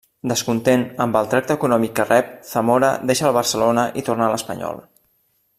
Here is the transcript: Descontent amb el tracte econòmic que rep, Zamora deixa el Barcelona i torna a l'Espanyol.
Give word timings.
Descontent 0.29 0.85
amb 1.05 1.19
el 1.19 1.29
tracte 1.33 1.57
econòmic 1.59 1.93
que 1.99 2.07
rep, 2.09 2.33
Zamora 2.53 2.91
deixa 3.11 3.29
el 3.31 3.39
Barcelona 3.41 3.85
i 4.03 4.09
torna 4.09 4.29
a 4.31 4.35
l'Espanyol. 4.37 4.87